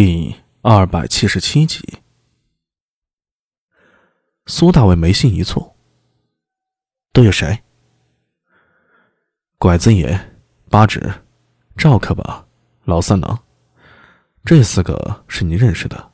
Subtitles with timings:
[0.00, 0.32] 第
[0.62, 1.82] 二百七十七集，
[4.46, 5.74] 苏大伟眉心一蹙
[7.12, 7.64] ：“都有谁？
[9.58, 10.38] 拐子爷、
[10.70, 11.12] 八指、
[11.76, 12.46] 赵克吧，
[12.84, 13.42] 老三郎，
[14.44, 16.12] 这四个是你认识的，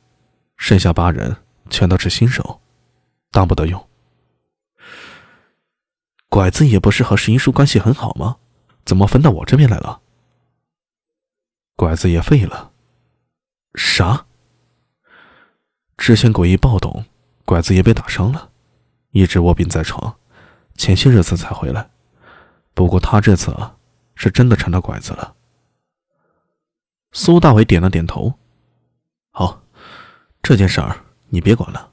[0.57, 1.37] 剩下八人
[1.69, 2.59] 全都是新手，
[3.29, 3.87] 当不得用。
[6.27, 8.37] 拐子爷不是和十一叔关系很好吗？
[8.83, 10.01] 怎么分到我这边来了？
[11.75, 12.71] 拐子爷废了。”
[13.75, 14.25] 啥？
[15.97, 17.05] 之前诡异暴动，
[17.45, 18.49] 拐子也被打伤了，
[19.11, 20.17] 一直卧病在床，
[20.75, 21.89] 前些日子才回来。
[22.73, 23.75] 不过他这次啊，
[24.15, 25.35] 是真的成了拐子了。
[27.11, 28.33] 苏大伟点了点头。
[29.31, 29.63] 好，
[30.43, 31.91] 这件事儿你别管了。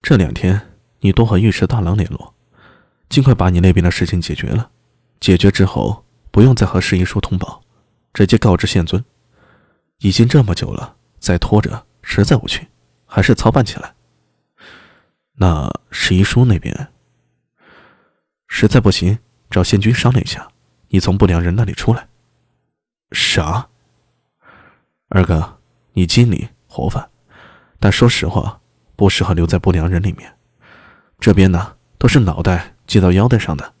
[0.00, 2.34] 这两天你多和御史大郎联络，
[3.08, 4.70] 尽快把你那边的事情解决了。
[5.20, 7.62] 解决之后，不用再和十一叔通报，
[8.12, 9.04] 直接告知县尊。
[10.04, 12.68] 已经这么久了，再拖着实在无趣，
[13.06, 13.94] 还是操办起来。
[15.36, 16.88] 那十一叔那边，
[18.46, 20.46] 实在不行，找县君商量一下，
[20.88, 22.06] 你从不良人那里出来。
[23.12, 23.66] 啥？
[25.08, 25.58] 二哥，
[25.94, 27.08] 你精力活泛，
[27.80, 28.60] 但说实话，
[28.96, 30.36] 不适合留在不良人里面。
[31.18, 33.72] 这边呢，都是脑袋系到腰带上的，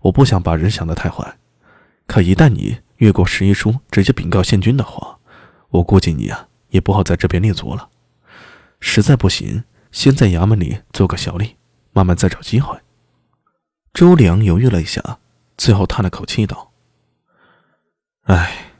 [0.00, 1.36] 我不想把人想得太坏。
[2.06, 5.18] 可一旦你越过十一叔，直接禀告县君的话，
[5.70, 7.88] 我估计你呀，也不好在这边立足了。
[8.80, 11.54] 实在不行，先在衙门里做个小吏，
[11.92, 12.78] 慢慢再找机会。
[13.92, 15.18] 周良犹豫了一下，
[15.56, 16.72] 最后叹了口气道
[18.24, 18.72] ：“哎，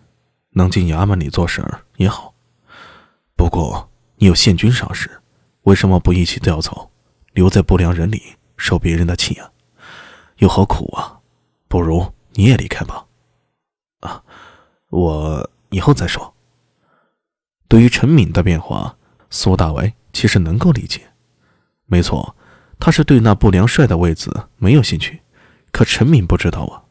[0.50, 2.34] 能进衙门里做事儿也好。
[3.36, 5.20] 不过你有县军赏识，
[5.62, 6.90] 为什么不一起调走，
[7.32, 9.52] 留在不良人里受别人的气啊？
[10.38, 11.20] 又何苦啊？
[11.68, 13.06] 不如你也离开吧。
[14.00, 14.24] 啊，
[14.88, 16.34] 我以后再说。”
[17.70, 18.96] 对于陈敏的变化，
[19.30, 21.02] 苏大为其实能够理解。
[21.86, 22.34] 没错，
[22.80, 25.20] 他是对那不良帅的位子没有兴趣。
[25.70, 26.82] 可陈敏不知道啊，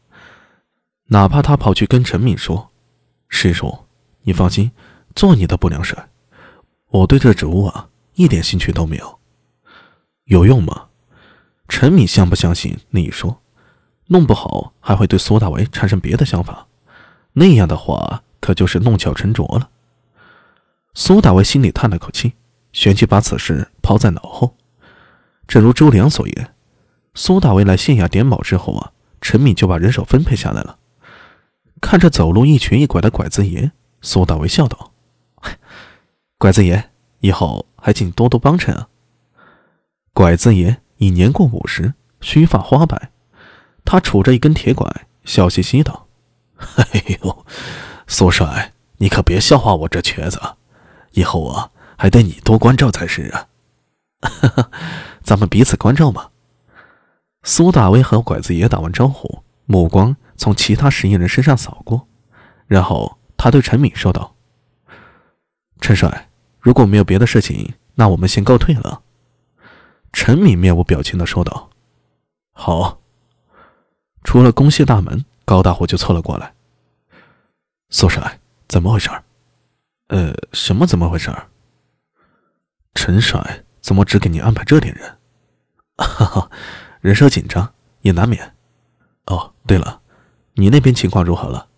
[1.08, 2.70] 哪怕他跑去跟陈敏说
[3.28, 3.80] ：“师叔，
[4.22, 4.72] 你放心，
[5.14, 6.08] 做你的不良帅，
[6.88, 9.18] 我对这职务啊一点兴趣都没有。”
[10.24, 10.86] 有用吗？
[11.68, 13.42] 陈敏相不相信那一说，
[14.06, 16.66] 弄不好还会对苏大为产生别的想法。
[17.34, 19.68] 那样的话，可就是弄巧成拙了。
[20.94, 22.34] 苏大为心里叹了口气，
[22.72, 24.56] 旋即把此事抛在脑后。
[25.46, 26.54] 正如周良所言，
[27.14, 30.78] 苏大为来县衙点卯之后啊，陈敏就把人手分配下来了。
[31.80, 34.92] 看着走路一瘸一拐的拐子爷，苏大为笑道
[36.38, 36.90] ：“拐子爷，
[37.20, 38.88] 以后还请多多帮衬啊。”
[40.12, 43.10] 拐子爷已年过五十，须发花白，
[43.84, 46.06] 他杵着一根铁拐，笑嘻嘻道
[46.76, 47.46] ：“哎呦，
[48.06, 50.38] 苏帅，你可别笑话我这瘸子。”
[51.12, 53.48] 以后啊，还得你多关照才是啊！
[54.20, 54.70] 哈哈，
[55.22, 56.30] 咱们彼此关照嘛。
[57.42, 62.06] 苏大威和拐子爷打完招呼，目光从其他十一人身上扫过，
[62.66, 64.34] 然后他对陈敏说道
[65.80, 66.28] ：“陈帅，
[66.60, 69.02] 如果没有别的事情，那我们先告退了。”
[70.12, 71.70] 陈敏面无表情的说道
[72.52, 73.00] ：“好。”
[74.22, 76.52] 出了公谢大门，高大虎就凑了过来
[77.88, 78.38] ：“苏帅，
[78.68, 79.08] 怎么回事？”
[80.10, 80.88] 呃，什么？
[80.88, 81.32] 怎么回事？
[82.94, 85.18] 陈帅怎么只给你安排这点人？
[85.96, 86.50] 哈哈，
[87.00, 88.56] 人手紧张也难免。
[89.26, 90.02] 哦，对了，
[90.54, 91.68] 你那边情况如何了？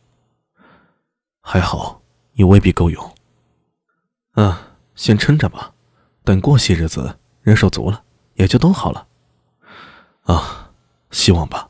[1.43, 2.01] 还好，
[2.33, 3.15] 也未必够用。
[4.37, 4.57] 嗯，
[4.95, 5.75] 先撑着吧，
[6.25, 8.03] 等过些日子人手足了，
[8.37, 9.07] 也就都好了。
[10.23, 10.71] 啊，
[11.11, 11.69] 希望吧。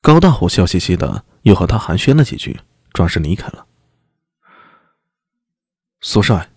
[0.00, 2.58] 高大虎笑嘻嘻的，又和他寒暄了几句，
[2.94, 3.66] 转身离开了。
[6.02, 6.48] 苏帅，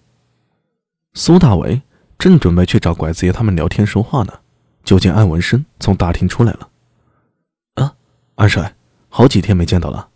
[1.13, 1.81] 苏大伟
[2.17, 4.39] 正准备去找拐子爷他们聊天说话呢，
[4.85, 6.69] 就见安文生从大厅出来了。
[7.75, 7.93] 啊，
[8.35, 8.73] 安帅，
[9.09, 10.07] 好几天没见到了。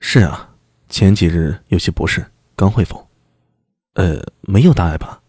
[0.00, 0.54] 是啊，
[0.88, 3.06] 前几日有些不适，刚恢复。
[3.92, 5.20] 呃，没有大碍吧？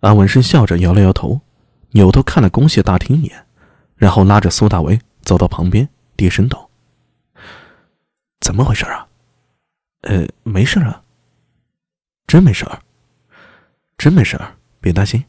[0.00, 1.40] 安文生笑着摇了摇头，
[1.92, 3.46] 扭头看了公谢大厅一眼，
[3.94, 6.68] 然后拉着苏大为走到旁边，低声道
[8.40, 9.06] ：“怎么回事啊？”
[10.02, 11.04] 呃，没事啊。
[12.30, 12.78] 真没事儿，
[13.98, 15.24] 真没事儿，别担心。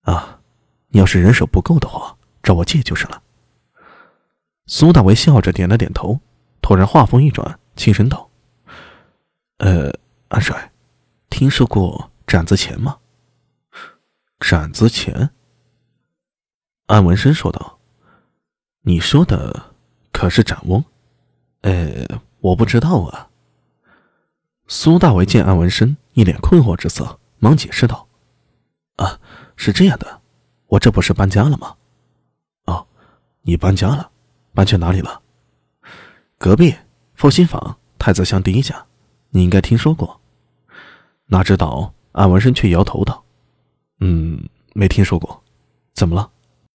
[0.00, 0.40] 啊，
[0.88, 3.22] 你要是人手不够的话，找我借就是了。
[4.66, 6.18] 苏大为笑着点了点头，
[6.60, 8.28] 突然话锋一转，轻声道
[9.58, 9.96] ：“呃，
[10.26, 10.72] 安帅，
[11.30, 12.98] 听说过斩子钱吗？”
[14.42, 15.30] 斩子钱。
[16.86, 17.78] 安文生说道
[18.82, 19.72] ：“你说的
[20.10, 20.84] 可是斩翁？
[21.60, 22.04] 呃，
[22.40, 23.30] 我不知道啊。”
[24.68, 28.08] 苏大为见安文生一脸困惑之色，忙解释道
[28.96, 29.20] ：“啊，
[29.56, 30.20] 是这样的，
[30.66, 31.76] 我这不是搬家了吗？
[32.64, 32.86] 哦，
[33.42, 34.10] 你搬家了，
[34.52, 35.22] 搬去哪里了？
[36.38, 36.74] 隔壁
[37.14, 38.84] 复兴坊太子巷第一家，
[39.30, 40.20] 你应该听说过。
[41.26, 43.24] 哪知道安文生却摇头道
[44.00, 45.42] ：‘嗯，没听说过。
[45.94, 46.30] 怎么了？’